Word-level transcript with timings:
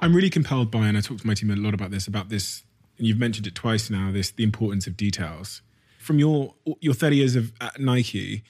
I'm 0.00 0.14
really 0.14 0.30
compelled 0.30 0.70
by, 0.70 0.86
and 0.86 0.96
I 0.96 1.00
talk 1.00 1.18
to 1.20 1.26
my 1.26 1.34
team 1.34 1.50
a 1.50 1.56
lot 1.56 1.74
about 1.74 1.90
this, 1.90 2.06
about 2.06 2.28
this, 2.28 2.62
and 2.98 3.06
you've 3.06 3.18
mentioned 3.18 3.46
it 3.46 3.54
twice 3.54 3.90
now, 3.90 4.10
this 4.10 4.30
the 4.30 4.44
importance 4.44 4.86
of 4.86 4.96
details. 4.96 5.62
From 5.98 6.18
your 6.18 6.54
your 6.80 6.94
30 6.94 7.16
years 7.16 7.36
of 7.36 7.52
at 7.60 7.78
Nike, 7.78 8.42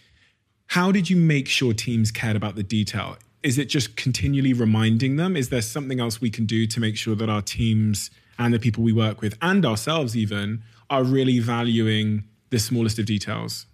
how 0.69 0.93
did 0.93 1.11
you 1.11 1.17
make 1.17 1.49
sure 1.49 1.73
teams 1.73 2.11
cared 2.11 2.37
about 2.37 2.55
the 2.55 2.63
detail? 2.63 3.17
Is 3.43 3.59
it 3.59 3.69
just 3.69 3.97
continually 3.97 4.53
reminding 4.53 5.17
them? 5.17 5.37
Is 5.37 5.49
there 5.49 5.63
something 5.63 5.99
else 5.99 6.21
we 6.21 6.31
can 6.31 6.47
do 6.47 6.67
to 6.67 6.79
make 6.79 6.97
sure 6.97 7.15
that 7.17 7.29
our 7.29 7.43
teams 7.43 8.11
and 8.39 8.55
the 8.55 8.59
people 8.59 8.85
we 8.85 8.93
work 8.93 9.21
with 9.21 9.37
and 9.43 9.67
ourselves 9.67 10.17
even 10.17 10.63
are 10.89 11.03
really 11.03 11.39
valuing 11.39 12.25
the 12.51 12.59
smallest 12.59 12.99
of 12.99 13.07
details? 13.07 13.67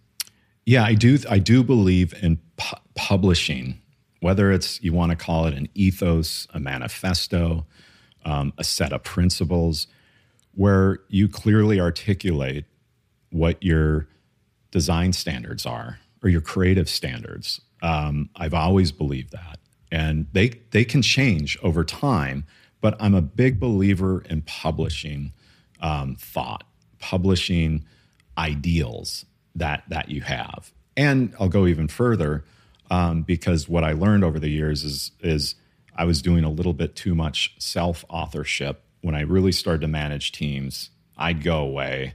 Yeah, 0.65 0.85
I 0.85 0.95
do. 0.95 1.19
I 1.29 1.39
do 1.39 1.63
believe 1.63 2.15
in 2.23 2.39
pu- 2.57 2.77
publishing, 2.95 3.81
whether 4.21 4.51
it's 4.51 4.83
you 4.83 4.93
want 4.93 5.11
to 5.11 5.17
call 5.17 5.47
it 5.47 5.55
an 5.55 5.69
ethos, 5.75 6.47
a 6.55 6.61
manifesto, 6.61 7.67
um, 8.25 8.53
a 8.59 8.65
set 8.65 8.93
of 8.93 9.03
principles, 9.03 9.87
where 10.55 11.01
you 11.09 11.29
clearly 11.29 11.81
articulate 11.81 12.65
what 13.31 13.63
your 13.63 14.09
design 14.71 15.13
standards 15.13 15.67
are 15.67 15.99
or 16.23 16.29
your 16.29 16.41
creative 16.41 16.89
standards. 16.89 17.61
Um, 17.83 18.31
I've 18.37 18.55
always 18.55 18.91
believed 18.91 19.33
that, 19.33 19.59
and 19.93 20.27
they 20.33 20.61
they 20.71 20.85
can 20.85 21.03
change 21.03 21.59
over 21.63 21.85
time. 21.85 22.45
But 22.81 22.97
I'm 23.01 23.15
a 23.15 23.23
big 23.23 23.59
believer 23.59 24.23
in 24.29 24.43
publishing 24.43 25.33
um, 25.81 26.17
thought, 26.17 26.65
publishing 26.99 27.85
ideals 28.39 29.25
that 29.55 29.85
that 29.89 30.09
you 30.11 30.23
have. 30.23 30.73
And 30.97 31.35
I'll 31.39 31.49
go 31.49 31.67
even 31.67 31.89
further 31.89 32.45
um, 32.91 33.23
because 33.23 33.69
what 33.69 33.85
I 33.85 33.93
learned 33.93 34.25
over 34.25 34.39
the 34.39 34.49
years 34.49 34.85
is 34.85 35.13
is 35.21 35.55
I 35.97 36.05
was 36.05 36.23
doing 36.23 36.45
a 36.45 36.51
little 36.51 36.73
bit 36.73 36.95
too 36.95 37.15
much 37.15 37.55
self 37.59 38.05
authorship. 38.09 38.83
When 39.01 39.15
I 39.15 39.21
really 39.21 39.53
started 39.53 39.83
to 39.83 39.89
manage 39.89 40.33
teams, 40.33 40.91
I'd 41.17 41.43
go 41.43 41.59
away 41.59 42.15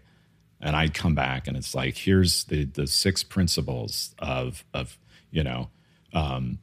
and 0.59 0.75
I'd 0.75 0.93
come 0.93 1.15
back 1.15 1.47
and 1.47 1.57
it's 1.57 1.73
like 1.73 1.97
here's 1.97 2.45
the 2.45 2.65
the 2.65 2.87
six 2.87 3.23
principles 3.23 4.13
of 4.19 4.63
of 4.73 4.97
you 5.31 5.43
know 5.43 5.69
um, 6.13 6.59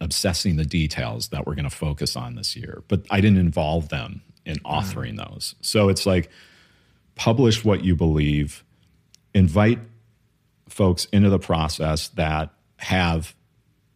obsessing 0.00 0.56
the 0.56 0.64
details 0.64 1.28
that 1.28 1.46
we're 1.46 1.54
going 1.54 1.68
to 1.68 1.70
focus 1.70 2.16
on 2.16 2.34
this 2.34 2.56
year. 2.56 2.82
But 2.88 3.06
I 3.10 3.20
didn't 3.20 3.38
involve 3.38 3.88
them 3.88 4.22
in 4.44 4.56
authoring 4.60 5.14
mm. 5.18 5.28
those. 5.28 5.54
So 5.60 5.88
it's 5.88 6.06
like 6.06 6.30
publish 7.14 7.64
what 7.64 7.84
you 7.84 7.94
believe, 7.94 8.64
invite 9.34 9.78
folks 10.68 11.04
into 11.06 11.30
the 11.30 11.38
process 11.38 12.08
that 12.08 12.50
have 12.76 13.34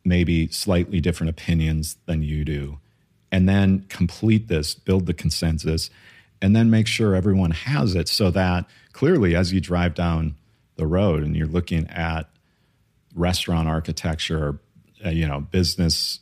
maybe 0.07 0.49
slightly 0.49 1.01
different 1.01 1.31
opinions 1.31 1.97
than 2.07 2.23
you 2.23 2.45
do, 2.45 2.79
and 3.33 3.49
then 3.49 3.85
complete 3.89 4.49
this, 4.49 4.75
build 4.75 5.07
the 5.07 5.15
consensus, 5.15 5.91
and 6.41 6.55
then 6.55 6.71
make 6.71 6.87
sure 6.87 7.15
everyone 7.15 7.51
has 7.51 7.95
it 7.95 8.09
so 8.09 8.31
that 8.31 8.67
clearly 8.93 9.35
as 9.35 9.53
you 9.53 9.61
drive 9.61 9.95
down 9.95 10.37
the 10.77 10.87
road 10.87 11.23
and 11.23 11.37
you're 11.37 11.47
looking 11.47 11.87
at 11.89 12.29
restaurant 13.15 13.69
architecture, 13.69 14.61
uh, 15.05 15.11
you 15.11 15.27
know, 15.27 15.41
business 15.41 16.21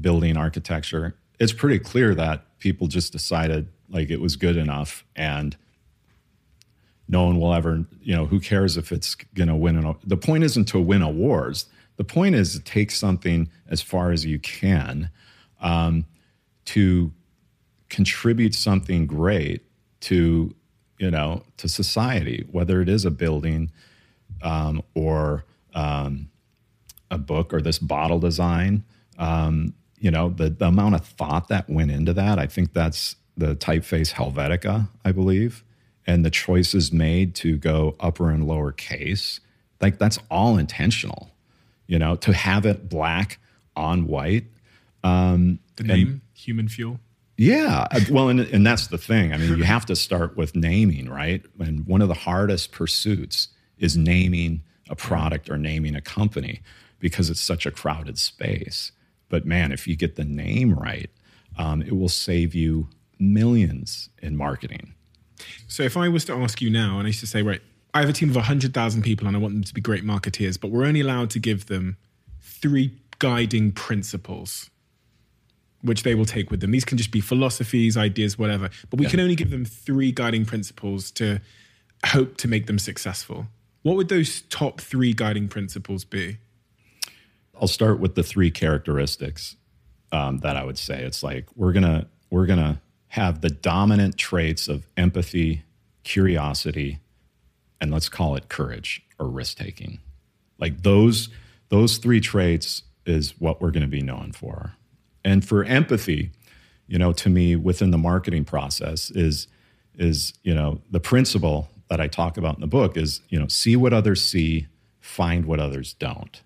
building 0.00 0.36
architecture, 0.36 1.16
it's 1.38 1.52
pretty 1.52 1.78
clear 1.78 2.14
that 2.14 2.44
people 2.58 2.86
just 2.86 3.12
decided 3.12 3.68
like 3.90 4.10
it 4.10 4.20
was 4.20 4.36
good 4.36 4.56
enough 4.56 5.04
and 5.16 5.56
no 7.08 7.24
one 7.24 7.40
will 7.40 7.54
ever, 7.54 7.84
you 8.02 8.14
know, 8.14 8.26
who 8.26 8.38
cares 8.38 8.76
if 8.76 8.92
it's 8.92 9.14
going 9.34 9.48
to 9.48 9.56
win 9.56 9.76
an 9.76 9.94
The 10.04 10.16
point 10.16 10.44
isn't 10.44 10.66
to 10.66 10.80
win 10.80 11.02
awards. 11.02 11.66
The 11.98 12.04
point 12.04 12.34
is 12.34 12.60
take 12.64 12.90
something 12.90 13.50
as 13.68 13.82
far 13.82 14.10
as 14.10 14.24
you 14.24 14.38
can 14.38 15.10
um, 15.60 16.06
to 16.66 17.12
contribute 17.90 18.54
something 18.54 19.06
great 19.06 19.62
to, 20.00 20.54
you 20.98 21.10
know, 21.10 21.42
to 21.58 21.68
society, 21.68 22.46
whether 22.50 22.80
it 22.80 22.88
is 22.88 23.04
a 23.04 23.10
building 23.10 23.70
um, 24.42 24.82
or 24.94 25.44
um, 25.74 26.30
a 27.10 27.18
book 27.18 27.52
or 27.52 27.60
this 27.60 27.78
bottle 27.78 28.18
design. 28.18 28.84
Um, 29.18 29.74
you 29.98 30.10
know, 30.10 30.30
the, 30.30 30.48
the 30.48 30.66
amount 30.66 30.94
of 30.94 31.04
thought 31.04 31.48
that 31.48 31.68
went 31.68 31.90
into 31.90 32.14
that, 32.14 32.38
I 32.38 32.46
think 32.46 32.72
that's 32.72 33.16
the 33.36 33.54
typeface 33.54 34.14
Helvetica, 34.14 34.88
I 35.04 35.12
believe 35.12 35.62
and 36.08 36.24
the 36.24 36.30
choices 36.30 36.90
made 36.90 37.34
to 37.34 37.58
go 37.58 37.94
upper 38.00 38.30
and 38.30 38.48
lower 38.48 38.72
case, 38.72 39.40
like 39.82 39.98
that's 39.98 40.18
all 40.30 40.56
intentional. 40.56 41.30
You 41.88 41.98
know, 41.98 42.14
to 42.16 42.32
have 42.32 42.64
it 42.64 42.88
black 42.88 43.40
on 43.74 44.06
white. 44.06 44.44
Um, 45.02 45.58
the 45.76 45.84
name, 45.84 46.08
and, 46.08 46.20
human 46.34 46.68
fuel. 46.68 47.00
Yeah. 47.36 47.86
Uh, 47.90 48.00
well, 48.10 48.28
and, 48.28 48.40
and 48.40 48.66
that's 48.66 48.88
the 48.88 48.98
thing. 48.98 49.32
I 49.32 49.38
mean, 49.38 49.56
you 49.56 49.62
have 49.62 49.86
to 49.86 49.96
start 49.96 50.36
with 50.36 50.56
naming, 50.56 51.08
right? 51.08 51.42
And 51.58 51.86
one 51.86 52.02
of 52.02 52.08
the 52.08 52.14
hardest 52.14 52.72
pursuits 52.72 53.48
is 53.78 53.96
naming 53.96 54.62
a 54.90 54.96
product 54.96 55.48
or 55.48 55.56
naming 55.56 55.94
a 55.94 56.00
company 56.00 56.60
because 56.98 57.30
it's 57.30 57.40
such 57.40 57.64
a 57.64 57.70
crowded 57.70 58.18
space. 58.18 58.90
But 59.28 59.46
man, 59.46 59.70
if 59.70 59.86
you 59.86 59.94
get 59.94 60.16
the 60.16 60.24
name 60.24 60.74
right, 60.74 61.10
um, 61.56 61.82
it 61.82 61.96
will 61.96 62.08
save 62.08 62.54
you 62.54 62.88
millions 63.20 64.08
in 64.20 64.36
marketing. 64.36 64.94
So 65.68 65.84
if 65.84 65.96
I 65.96 66.08
was 66.08 66.24
to 66.26 66.34
ask 66.34 66.60
you 66.60 66.70
now, 66.70 66.98
and 66.98 67.04
I 67.04 67.08
used 67.08 67.20
to 67.20 67.26
say, 67.26 67.42
right, 67.42 67.62
I 67.98 68.02
have 68.02 68.10
a 68.10 68.12
team 68.12 68.30
of 68.30 68.36
100,000 68.36 69.02
people 69.02 69.26
and 69.26 69.36
I 69.36 69.40
want 69.40 69.54
them 69.54 69.64
to 69.64 69.74
be 69.74 69.80
great 69.80 70.04
marketeers, 70.04 70.58
but 70.60 70.70
we're 70.70 70.84
only 70.84 71.00
allowed 71.00 71.30
to 71.30 71.40
give 71.40 71.66
them 71.66 71.96
three 72.40 72.96
guiding 73.18 73.72
principles 73.72 74.70
which 75.82 76.04
they 76.04 76.14
will 76.14 76.24
take 76.24 76.48
with 76.50 76.60
them. 76.60 76.70
These 76.70 76.84
can 76.84 76.96
just 76.96 77.10
be 77.10 77.20
philosophies, 77.20 77.96
ideas, 77.96 78.38
whatever. 78.38 78.70
But 78.90 79.00
we 79.00 79.06
yeah. 79.06 79.10
can 79.10 79.20
only 79.20 79.34
give 79.34 79.50
them 79.50 79.64
three 79.64 80.12
guiding 80.12 80.44
principles 80.44 81.10
to 81.12 81.40
hope 82.06 82.36
to 82.36 82.46
make 82.46 82.66
them 82.66 82.78
successful. 82.78 83.46
What 83.82 83.96
would 83.96 84.08
those 84.08 84.42
top 84.42 84.80
three 84.80 85.12
guiding 85.12 85.48
principles 85.48 86.04
be? 86.04 86.38
I'll 87.60 87.66
start 87.66 87.98
with 87.98 88.14
the 88.14 88.22
three 88.22 88.52
characteristics 88.52 89.56
um, 90.12 90.38
that 90.38 90.56
I 90.56 90.62
would 90.64 90.78
say. 90.78 91.02
It's 91.02 91.24
like 91.24 91.46
we're 91.56 91.72
gonna 91.72 92.06
we're 92.30 92.46
gonna 92.46 92.80
have 93.08 93.40
the 93.40 93.50
dominant 93.50 94.16
traits 94.16 94.68
of 94.68 94.86
empathy, 94.96 95.62
curiosity, 96.04 96.98
and 97.80 97.90
let's 97.90 98.08
call 98.08 98.36
it 98.36 98.48
courage 98.48 99.02
or 99.18 99.28
risk 99.28 99.58
taking. 99.58 100.00
Like 100.58 100.82
those, 100.82 101.28
those 101.68 101.98
three 101.98 102.20
traits 102.20 102.82
is 103.06 103.34
what 103.38 103.60
we're 103.60 103.70
going 103.70 103.82
to 103.82 103.88
be 103.88 104.02
known 104.02 104.32
for. 104.32 104.74
And 105.24 105.44
for 105.44 105.64
empathy, 105.64 106.32
you 106.86 106.98
know, 106.98 107.12
to 107.12 107.28
me 107.28 107.56
within 107.56 107.90
the 107.90 107.98
marketing 107.98 108.44
process 108.44 109.10
is 109.10 109.46
is, 109.94 110.32
you 110.42 110.54
know, 110.54 110.80
the 110.90 111.00
principle 111.00 111.68
that 111.88 112.00
I 112.00 112.06
talk 112.06 112.36
about 112.36 112.54
in 112.54 112.60
the 112.60 112.68
book 112.68 112.96
is, 112.96 113.20
you 113.28 113.38
know, 113.38 113.48
see 113.48 113.74
what 113.74 113.92
others 113.92 114.24
see, 114.24 114.68
find 115.00 115.44
what 115.44 115.58
others 115.58 115.92
don't. 115.94 116.40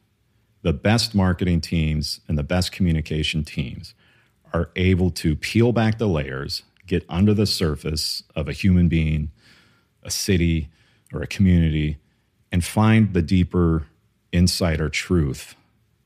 The 0.63 0.73
best 0.73 1.15
marketing 1.15 1.61
teams 1.61 2.21
and 2.29 2.39
the 2.39 2.43
best 2.43 2.73
communication 2.73 3.45
teams 3.45 3.95
are 4.55 4.71
able 4.77 5.11
to 5.11 5.37
peel 5.37 5.73
back 5.73 5.99
the 5.99 6.09
layers, 6.09 6.63
get 6.87 7.05
under 7.09 7.35
the 7.35 7.47
surface 7.47 8.23
of 8.35 8.49
a 8.49 8.53
human 8.53 8.89
being, 8.89 9.31
a 10.03 10.11
city, 10.11 10.71
or 11.13 11.23
a 11.23 11.27
community, 11.27 11.99
and 12.51 12.65
find 12.65 13.13
the 13.15 13.23
deeper 13.23 13.87
insight 14.33 14.81
or 14.81 14.89
truth 14.89 15.55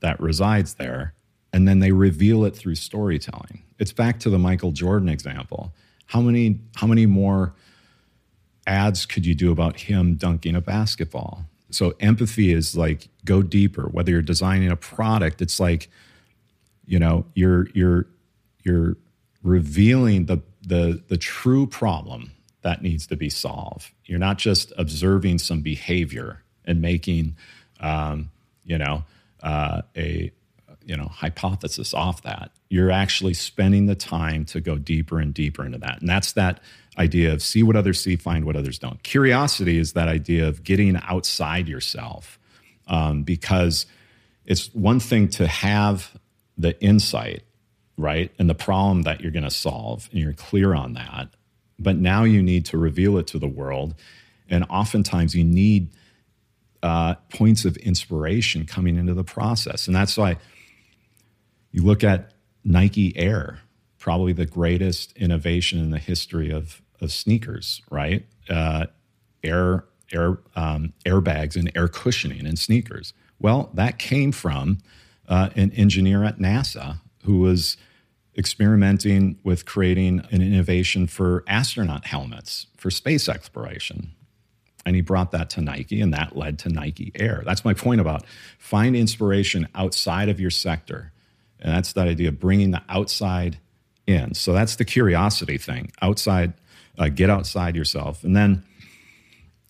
that 0.00 0.18
resides 0.20 0.74
there. 0.74 1.14
And 1.52 1.66
then 1.66 1.78
they 1.78 1.92
reveal 1.92 2.44
it 2.44 2.54
through 2.54 2.74
storytelling. 2.74 3.62
It's 3.78 3.92
back 3.92 4.20
to 4.20 4.30
the 4.30 4.38
Michael 4.38 4.72
Jordan 4.72 5.08
example. 5.08 5.72
How 6.06 6.20
many, 6.20 6.60
how 6.76 6.86
many 6.86 7.06
more 7.06 7.54
ads 8.66 9.06
could 9.06 9.24
you 9.24 9.34
do 9.34 9.50
about 9.52 9.80
him 9.80 10.14
dunking 10.14 10.54
a 10.54 10.60
basketball? 10.60 11.46
So 11.70 11.94
empathy 12.00 12.52
is 12.52 12.76
like 12.76 13.08
go 13.24 13.42
deeper. 13.42 13.88
Whether 13.88 14.12
you're 14.12 14.22
designing 14.22 14.70
a 14.70 14.76
product, 14.76 15.40
it's 15.40 15.58
like, 15.58 15.88
you 16.84 16.98
know, 16.98 17.24
you're 17.34 17.68
you're 17.74 18.06
you're 18.62 18.96
revealing 19.42 20.26
the, 20.26 20.42
the, 20.66 21.02
the 21.08 21.16
true 21.16 21.66
problem 21.66 22.32
that 22.66 22.82
needs 22.82 23.06
to 23.06 23.16
be 23.16 23.30
solved. 23.30 23.92
You're 24.06 24.18
not 24.18 24.38
just 24.38 24.72
observing 24.76 25.38
some 25.38 25.60
behavior 25.60 26.42
and 26.64 26.82
making, 26.82 27.36
um, 27.78 28.30
you 28.64 28.76
know, 28.76 29.04
uh, 29.40 29.82
a 29.96 30.32
you 30.84 30.96
know 30.96 31.06
hypothesis 31.06 31.94
off 31.94 32.22
that. 32.22 32.50
You're 32.68 32.90
actually 32.90 33.34
spending 33.34 33.86
the 33.86 33.94
time 33.94 34.44
to 34.46 34.60
go 34.60 34.78
deeper 34.78 35.20
and 35.20 35.32
deeper 35.32 35.64
into 35.64 35.78
that, 35.78 36.00
and 36.00 36.08
that's 36.08 36.32
that 36.32 36.58
idea 36.98 37.32
of 37.32 37.40
see 37.40 37.62
what 37.62 37.76
others 37.76 38.00
see, 38.02 38.16
find 38.16 38.44
what 38.44 38.56
others 38.56 38.80
don't. 38.80 39.00
Curiosity 39.04 39.78
is 39.78 39.92
that 39.92 40.08
idea 40.08 40.48
of 40.48 40.64
getting 40.64 40.96
outside 40.96 41.68
yourself, 41.68 42.36
um, 42.88 43.22
because 43.22 43.86
it's 44.44 44.74
one 44.74 44.98
thing 44.98 45.28
to 45.28 45.46
have 45.46 46.18
the 46.58 46.80
insight 46.82 47.44
right? 47.98 48.30
And 48.38 48.50
the 48.50 48.54
problem 48.54 49.02
that 49.02 49.22
you're 49.22 49.32
going 49.32 49.42
to 49.42 49.50
solve, 49.50 50.08
and 50.10 50.20
you're 50.20 50.34
clear 50.34 50.74
on 50.74 50.94
that. 50.94 51.28
But 51.78 51.96
now 51.96 52.24
you 52.24 52.42
need 52.42 52.64
to 52.66 52.78
reveal 52.78 53.18
it 53.18 53.26
to 53.28 53.38
the 53.38 53.48
world. 53.48 53.94
And 54.48 54.64
oftentimes 54.70 55.34
you 55.34 55.44
need 55.44 55.90
uh, 56.82 57.14
points 57.30 57.64
of 57.64 57.76
inspiration 57.78 58.64
coming 58.64 58.96
into 58.96 59.14
the 59.14 59.24
process. 59.24 59.86
And 59.86 59.96
that's 59.96 60.16
why 60.16 60.36
you 61.72 61.82
look 61.82 62.04
at 62.04 62.32
Nike 62.64 63.16
Air 63.16 63.60
probably 64.06 64.32
the 64.32 64.46
greatest 64.46 65.12
innovation 65.16 65.80
in 65.80 65.90
the 65.90 65.98
history 65.98 66.48
of, 66.48 66.80
of 67.00 67.10
sneakers, 67.10 67.82
right? 67.90 68.24
Uh, 68.48 68.86
air 69.42 69.84
air 70.12 70.38
um, 70.54 70.92
airbags 71.04 71.56
and 71.56 71.72
air 71.74 71.88
cushioning 71.88 72.46
in 72.46 72.54
sneakers. 72.54 73.12
Well, 73.40 73.68
that 73.74 73.98
came 73.98 74.30
from 74.30 74.78
uh, 75.28 75.50
an 75.56 75.72
engineer 75.72 76.22
at 76.22 76.38
NASA 76.38 77.00
who 77.24 77.38
was 77.38 77.76
experimenting 78.36 79.38
with 79.44 79.64
creating 79.64 80.22
an 80.30 80.42
innovation 80.42 81.06
for 81.06 81.42
astronaut 81.46 82.06
helmets 82.06 82.66
for 82.76 82.90
space 82.90 83.28
exploration. 83.28 84.12
And 84.84 84.94
he 84.94 85.02
brought 85.02 85.32
that 85.32 85.50
to 85.50 85.60
Nike, 85.60 86.00
and 86.00 86.14
that 86.14 86.36
led 86.36 86.58
to 86.60 86.68
Nike 86.68 87.10
Air. 87.16 87.42
That's 87.44 87.64
my 87.64 87.74
point 87.74 88.00
about 88.00 88.24
find 88.58 88.94
inspiration 88.94 89.66
outside 89.74 90.28
of 90.28 90.38
your 90.38 90.50
sector. 90.50 91.12
And 91.58 91.74
that's 91.74 91.92
that 91.94 92.06
idea 92.06 92.28
of 92.28 92.38
bringing 92.38 92.70
the 92.70 92.82
outside 92.88 93.58
in. 94.06 94.34
So 94.34 94.52
that's 94.52 94.76
the 94.76 94.84
curiosity 94.84 95.58
thing 95.58 95.90
outside, 96.00 96.52
uh, 96.98 97.08
get 97.08 97.30
outside 97.30 97.74
yourself. 97.74 98.22
And 98.22 98.36
then, 98.36 98.62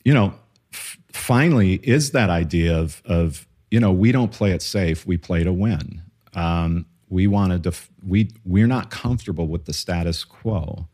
you 0.05 0.13
know, 0.13 0.35
f- 0.73 0.99
finally, 1.13 1.75
is 1.83 2.11
that 2.11 2.29
idea 2.29 2.77
of, 2.77 3.01
of, 3.07 3.47
you 3.71 3.81
know, 3.81 3.93
we 3.93 4.13
don't 4.13 4.33
play 4.33 4.51
it 4.51 4.61
safe, 4.61 5.07
we 5.07 5.17
play 5.17 5.45
to 5.45 5.53
win. 5.53 6.03
Um, 6.35 6.85
we 7.09 7.27
want 7.27 7.53
to 7.53 7.59
def- 7.59 7.91
we 8.07 8.31
we're 8.45 8.67
not 8.67 8.91
comfortable 8.91 9.47
with 9.47 9.65
the 9.65 9.73
status 9.73 10.25
quo. 10.25 10.89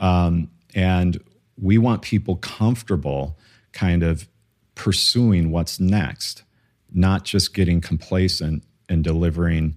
Um, 0.00 0.50
and 0.74 1.22
we 1.60 1.78
want 1.78 2.02
people 2.02 2.36
comfortable 2.36 3.38
kind 3.72 4.02
of 4.02 4.28
pursuing 4.74 5.50
what's 5.50 5.80
next 5.80 6.44
not 6.92 7.24
just 7.24 7.54
getting 7.54 7.80
complacent 7.80 8.62
and 8.88 9.04
delivering 9.04 9.76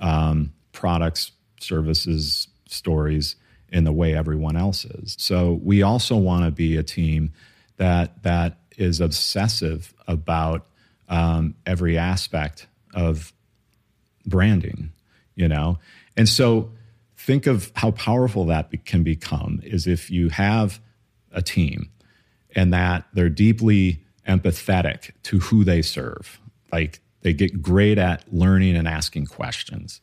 um, 0.00 0.52
products 0.72 1.32
services 1.60 2.48
stories 2.66 3.36
in 3.70 3.84
the 3.84 3.92
way 3.92 4.14
everyone 4.14 4.56
else 4.56 4.84
is. 4.84 5.16
So 5.18 5.60
we 5.62 5.82
also 5.82 6.16
want 6.16 6.44
to 6.44 6.50
be 6.50 6.76
a 6.76 6.82
team 6.82 7.32
that 7.76 8.22
that 8.22 8.58
is 8.76 9.00
obsessive 9.00 9.94
about 10.06 10.66
um, 11.08 11.54
every 11.66 11.98
aspect 11.98 12.66
of 12.94 13.32
branding 14.26 14.92
you 15.34 15.48
know? 15.48 15.78
And 16.16 16.28
so 16.28 16.70
think 17.16 17.46
of 17.46 17.70
how 17.74 17.92
powerful 17.92 18.46
that 18.46 18.84
can 18.84 19.02
become 19.02 19.60
is 19.62 19.86
if 19.86 20.10
you 20.10 20.28
have 20.30 20.80
a 21.32 21.42
team 21.42 21.90
and 22.54 22.72
that 22.72 23.06
they're 23.14 23.28
deeply 23.28 24.04
empathetic 24.28 25.12
to 25.24 25.38
who 25.38 25.64
they 25.64 25.82
serve. 25.82 26.40
Like 26.72 27.00
they 27.22 27.32
get 27.32 27.62
great 27.62 27.98
at 27.98 28.24
learning 28.32 28.76
and 28.76 28.86
asking 28.86 29.26
questions. 29.26 30.00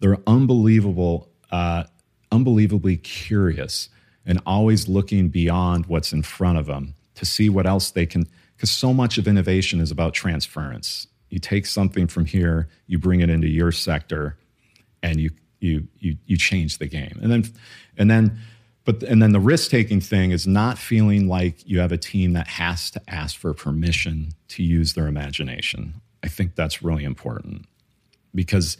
They're 0.00 0.18
unbelievable 0.26 1.28
uh, 1.50 1.84
unbelievably 2.30 2.96
curious 2.96 3.90
and 4.24 4.40
always 4.46 4.88
looking 4.88 5.28
beyond 5.28 5.84
what's 5.86 6.12
in 6.12 6.22
front 6.22 6.56
of 6.58 6.64
them 6.64 6.94
to 7.14 7.26
see 7.26 7.50
what 7.50 7.66
else 7.66 7.90
they 7.90 8.06
can 8.06 8.26
because 8.56 8.70
so 8.70 8.94
much 8.94 9.18
of 9.18 9.28
innovation 9.28 9.80
is 9.80 9.90
about 9.90 10.14
transference. 10.14 11.06
You 11.28 11.38
take 11.38 11.66
something 11.66 12.06
from 12.06 12.24
here 12.24 12.68
you 12.86 12.98
bring 12.98 13.20
it 13.20 13.28
into 13.28 13.48
your 13.48 13.72
sector 13.72 14.38
and 15.02 15.20
you 15.20 15.30
you 15.60 15.86
you 15.98 16.16
you 16.26 16.36
change 16.36 16.78
the 16.78 16.86
game. 16.86 17.18
And 17.22 17.30
then 17.30 17.44
and 17.96 18.10
then 18.10 18.38
but 18.84 19.02
and 19.04 19.22
then 19.22 19.32
the 19.32 19.40
risk 19.40 19.70
taking 19.70 20.00
thing 20.00 20.32
is 20.32 20.46
not 20.46 20.78
feeling 20.78 21.28
like 21.28 21.66
you 21.66 21.78
have 21.78 21.92
a 21.92 21.98
team 21.98 22.32
that 22.32 22.48
has 22.48 22.90
to 22.92 23.00
ask 23.08 23.36
for 23.36 23.54
permission 23.54 24.32
to 24.48 24.62
use 24.62 24.94
their 24.94 25.06
imagination. 25.06 25.94
I 26.24 26.28
think 26.28 26.54
that's 26.54 26.82
really 26.82 27.04
important 27.04 27.66
because 28.34 28.76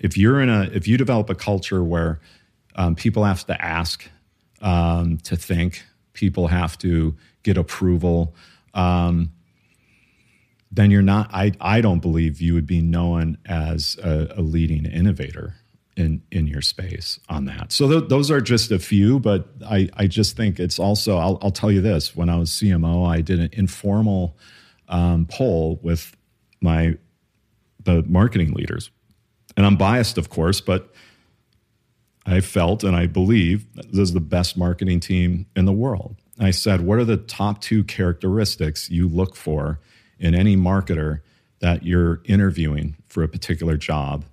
if 0.00 0.16
you're 0.16 0.40
in 0.40 0.48
a 0.48 0.62
if 0.72 0.86
you 0.86 0.96
develop 0.96 1.30
a 1.30 1.34
culture 1.34 1.82
where 1.82 2.20
um, 2.76 2.94
people 2.94 3.24
have 3.24 3.46
to 3.46 3.64
ask 3.64 4.08
um, 4.60 5.18
to 5.18 5.36
think, 5.36 5.84
people 6.12 6.48
have 6.48 6.78
to 6.78 7.14
get 7.42 7.56
approval. 7.56 8.34
Um, 8.72 9.30
then 10.74 10.90
you're 10.90 11.02
not. 11.02 11.30
I 11.32 11.52
I 11.60 11.80
don't 11.80 12.00
believe 12.00 12.40
you 12.40 12.54
would 12.54 12.66
be 12.66 12.80
known 12.80 13.38
as 13.46 13.96
a, 14.02 14.34
a 14.36 14.42
leading 14.42 14.86
innovator 14.86 15.54
in 15.96 16.22
in 16.30 16.46
your 16.46 16.62
space 16.62 17.20
on 17.28 17.44
that. 17.46 17.72
So 17.72 17.88
th- 17.88 18.08
those 18.08 18.30
are 18.30 18.40
just 18.40 18.72
a 18.72 18.78
few, 18.78 19.20
but 19.20 19.48
I 19.64 19.88
I 19.94 20.06
just 20.06 20.36
think 20.36 20.58
it's 20.58 20.78
also. 20.78 21.18
I'll, 21.18 21.38
I'll 21.42 21.50
tell 21.50 21.70
you 21.70 21.80
this: 21.80 22.16
when 22.16 22.28
I 22.28 22.36
was 22.36 22.50
CMO, 22.50 23.08
I 23.08 23.20
did 23.20 23.38
an 23.40 23.50
informal 23.52 24.36
um, 24.88 25.26
poll 25.26 25.78
with 25.82 26.16
my 26.60 26.96
the 27.84 28.02
marketing 28.08 28.52
leaders, 28.52 28.90
and 29.56 29.64
I'm 29.64 29.76
biased, 29.76 30.18
of 30.18 30.30
course, 30.30 30.60
but 30.60 30.92
I 32.26 32.40
felt 32.40 32.82
and 32.84 32.96
I 32.96 33.06
believe 33.06 33.66
this 33.74 33.98
is 34.08 34.12
the 34.12 34.20
best 34.20 34.56
marketing 34.56 35.00
team 35.00 35.46
in 35.54 35.66
the 35.66 35.72
world. 35.72 36.16
I 36.38 36.50
said, 36.50 36.80
what 36.80 36.98
are 36.98 37.04
the 37.04 37.16
top 37.16 37.60
two 37.60 37.84
characteristics 37.84 38.90
you 38.90 39.08
look 39.08 39.36
for? 39.36 39.78
In 40.24 40.34
any 40.34 40.56
marketer 40.56 41.20
that 41.60 41.84
you're 41.84 42.22
interviewing 42.24 42.96
for 43.08 43.22
a 43.22 43.28
particular 43.28 43.76
job 43.76 44.24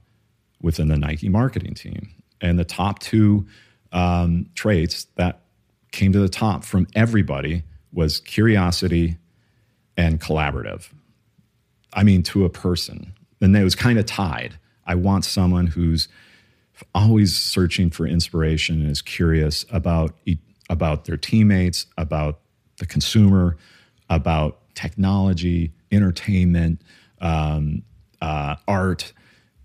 within 0.62 0.88
the 0.88 0.98
Nike 0.98 1.28
marketing 1.28 1.74
team. 1.74 2.10
And 2.40 2.58
the 2.58 2.64
top 2.64 3.00
two 3.00 3.46
um, 3.92 4.50
traits 4.56 5.08
that 5.18 5.42
came 5.92 6.14
to 6.14 6.20
the 6.20 6.30
top 6.30 6.64
from 6.64 6.88
everybody 6.96 7.64
was 7.92 8.22
curiosity 8.22 9.18
and 9.98 10.22
collaborative. 10.22 10.88
I 11.94 12.04
mean, 12.04 12.24
to 12.24 12.46
a 12.46 12.50
person. 12.50 13.14
And 13.42 13.56
it 13.56 13.64
was 13.64 13.76
kind 13.76 14.00
of 14.00 14.06
tied. 14.06 14.58
I 14.86 14.96
want 14.96 15.26
someone 15.26 15.68
who's 15.68 16.08
always 16.96 17.38
searching 17.38 17.90
for 17.90 18.08
inspiration 18.08 18.82
and 18.82 18.90
is 18.90 19.02
curious 19.02 19.66
about, 19.70 20.16
about 20.70 21.04
their 21.04 21.18
teammates, 21.18 21.86
about 21.98 22.40
the 22.78 22.86
consumer, 22.86 23.58
about 24.10 24.58
technology, 24.74 25.74
entertainment, 25.92 26.82
um, 27.20 27.84
uh, 28.22 28.56
art, 28.68 29.14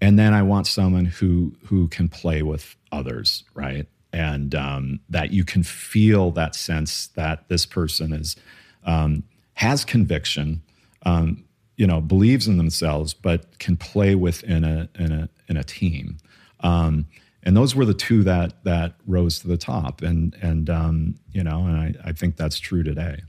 and 0.01 0.19
then 0.19 0.35
I 0.35 0.43
want 0.43 0.67
someone 0.67 1.07
who 1.07 1.55
who 1.65 1.89
can 1.89 2.09
play 2.09 2.43
with 2.43 2.77
others, 2.93 3.45
right? 3.55 3.87
And 4.13 4.55
um, 4.55 5.01
that 5.09 5.33
you 5.33 5.45
can 5.45 5.63
feel 5.63 6.31
that 6.33 6.55
sense 6.55 7.09
that 7.09 7.49
this 7.49 7.67
person 7.67 8.13
is 8.13 8.37
um, 8.85 9.25
has 9.55 9.85
conviction, 9.85 10.63
um, 11.05 11.45
you 11.77 11.87
know, 11.87 12.01
believes 12.01 12.47
in 12.47 12.57
themselves, 12.57 13.15
but 13.15 13.59
can 13.59 13.77
play 13.77 14.15
within 14.15 14.65
a 14.65 14.89
in 14.99 15.13
a 15.13 15.29
in 15.49 15.57
a 15.57 15.65
team. 15.65 16.19
Um, 16.61 17.07
and 17.43 17.57
those 17.57 17.75
were 17.75 17.85
the 17.85 17.95
two 17.95 18.23
that 18.25 18.65
that 18.65 18.95
rose 19.07 19.39
to 19.41 19.49
the 19.49 19.57
top, 19.57 20.03
and 20.03 20.37
and 20.43 20.69
um, 20.69 21.15
you 21.33 21.45
know, 21.45 21.61
and 21.67 21.77
I, 21.77 21.95
I 22.09 22.13
think 22.13 22.37
that's 22.37 22.59
true 22.59 22.83
today. 22.83 23.23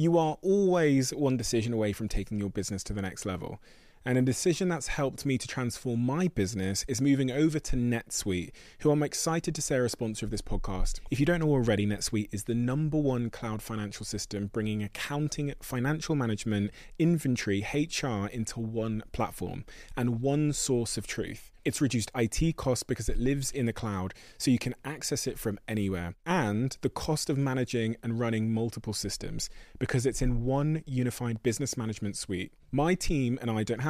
You 0.00 0.16
are 0.16 0.38
always 0.40 1.12
one 1.12 1.36
decision 1.36 1.74
away 1.74 1.92
from 1.92 2.08
taking 2.08 2.38
your 2.38 2.48
business 2.48 2.82
to 2.84 2.94
the 2.94 3.02
next 3.02 3.26
level. 3.26 3.60
And 4.06 4.16
a 4.16 4.22
decision 4.22 4.70
that's 4.70 4.86
helped 4.86 5.26
me 5.26 5.36
to 5.36 5.46
transform 5.46 6.00
my 6.00 6.28
business 6.28 6.86
is 6.88 7.02
moving 7.02 7.30
over 7.30 7.58
to 7.60 7.76
NetSuite, 7.76 8.52
who 8.78 8.90
I'm 8.90 9.02
excited 9.02 9.54
to 9.54 9.60
say 9.60 9.76
are 9.76 9.84
a 9.84 9.90
sponsor 9.90 10.24
of 10.24 10.30
this 10.30 10.40
podcast. 10.40 11.00
If 11.10 11.20
you 11.20 11.26
don't 11.26 11.40
know 11.40 11.50
already, 11.50 11.86
NetSuite 11.86 12.30
is 12.32 12.44
the 12.44 12.54
number 12.54 12.96
one 12.96 13.28
cloud 13.28 13.60
financial 13.60 14.06
system 14.06 14.46
bringing 14.46 14.82
accounting, 14.82 15.52
financial 15.60 16.14
management, 16.14 16.70
inventory, 16.98 17.66
HR 17.74 18.26
into 18.26 18.58
one 18.58 19.02
platform 19.12 19.66
and 19.98 20.22
one 20.22 20.54
source 20.54 20.96
of 20.96 21.06
truth. 21.06 21.52
It's 21.64 21.82
reduced 21.82 22.10
IT 22.14 22.56
costs 22.56 22.82
because 22.82 23.08
it 23.10 23.18
lives 23.18 23.50
in 23.50 23.66
the 23.66 23.72
cloud, 23.72 24.14
so 24.38 24.50
you 24.50 24.58
can 24.58 24.74
access 24.82 25.26
it 25.26 25.38
from 25.38 25.58
anywhere. 25.68 26.14
And 26.24 26.76
the 26.80 26.88
cost 26.88 27.28
of 27.28 27.36
managing 27.36 27.96
and 28.02 28.18
running 28.18 28.50
multiple 28.50 28.94
systems 28.94 29.50
because 29.78 30.06
it's 30.06 30.22
in 30.22 30.44
one 30.44 30.82
unified 30.86 31.42
business 31.42 31.76
management 31.76 32.16
suite. 32.16 32.52
My 32.72 32.94
team 32.94 33.38
and 33.42 33.50
I 33.50 33.64
don't 33.64 33.80
have 33.80 33.89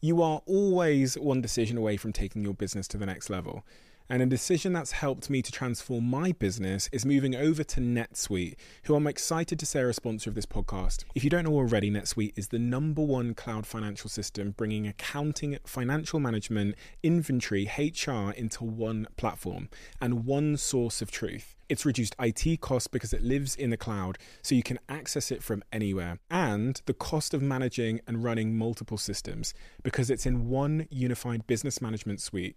You 0.00 0.22
are 0.22 0.42
always 0.46 1.16
one 1.16 1.40
decision 1.40 1.76
away 1.76 1.96
from 1.96 2.12
taking 2.12 2.42
your 2.42 2.54
business 2.54 2.86
to 2.88 2.98
the 2.98 3.06
next 3.06 3.30
level. 3.30 3.64
And 4.08 4.22
a 4.22 4.26
decision 4.26 4.72
that's 4.72 4.92
helped 4.92 5.28
me 5.28 5.42
to 5.42 5.50
transform 5.50 6.08
my 6.08 6.30
business 6.30 6.88
is 6.92 7.04
moving 7.04 7.34
over 7.34 7.64
to 7.64 7.80
NetSuite, 7.80 8.54
who 8.84 8.94
I'm 8.94 9.08
excited 9.08 9.58
to 9.58 9.66
say 9.66 9.80
are 9.80 9.88
a 9.88 9.94
sponsor 9.94 10.30
of 10.30 10.36
this 10.36 10.46
podcast. 10.46 11.04
If 11.16 11.24
you 11.24 11.30
don't 11.30 11.42
know 11.42 11.54
already, 11.54 11.90
NetSuite 11.90 12.34
is 12.36 12.48
the 12.48 12.60
number 12.60 13.02
one 13.02 13.34
cloud 13.34 13.66
financial 13.66 14.08
system 14.08 14.54
bringing 14.56 14.86
accounting, 14.86 15.58
financial 15.66 16.20
management, 16.20 16.76
inventory, 17.02 17.68
HR 17.76 18.30
into 18.30 18.62
one 18.62 19.08
platform 19.16 19.68
and 20.00 20.24
one 20.24 20.56
source 20.56 21.02
of 21.02 21.10
truth. 21.10 21.56
It's 21.68 21.84
reduced 21.84 22.14
IT 22.20 22.60
costs 22.60 22.86
because 22.86 23.12
it 23.12 23.22
lives 23.22 23.56
in 23.56 23.70
the 23.70 23.76
cloud, 23.76 24.18
so 24.40 24.54
you 24.54 24.62
can 24.62 24.78
access 24.88 25.32
it 25.32 25.42
from 25.42 25.64
anywhere. 25.72 26.20
And 26.30 26.80
the 26.86 26.94
cost 26.94 27.34
of 27.34 27.42
managing 27.42 28.02
and 28.06 28.22
running 28.22 28.56
multiple 28.56 28.98
systems 28.98 29.52
because 29.82 30.10
it's 30.10 30.26
in 30.26 30.48
one 30.48 30.86
unified 30.90 31.48
business 31.48 31.82
management 31.82 32.20
suite. 32.20 32.56